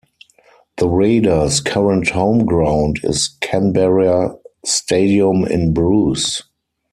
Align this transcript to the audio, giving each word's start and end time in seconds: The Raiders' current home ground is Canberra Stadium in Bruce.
The 0.77 0.87
Raiders' 0.87 1.61
current 1.61 2.09
home 2.09 2.43
ground 2.43 3.01
is 3.03 3.37
Canberra 3.39 4.35
Stadium 4.65 5.45
in 5.45 5.75
Bruce. 5.75 6.41